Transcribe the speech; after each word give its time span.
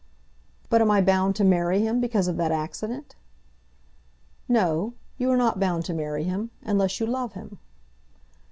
"But 0.67 0.81
am 0.81 0.89
I 0.89 0.99
bound 0.99 1.35
to 1.35 1.43
marry 1.43 1.81
him 1.81 2.01
because 2.01 2.27
of 2.27 2.35
that 2.37 2.51
accident?" 2.51 3.15
"No; 4.49 4.95
you 5.19 5.29
are 5.29 5.37
not 5.37 5.59
bound 5.59 5.85
to 5.85 5.93
marry 5.93 6.23
him, 6.23 6.49
unless 6.63 6.99
you 6.99 7.05
love 7.05 7.33
him." 7.33 7.59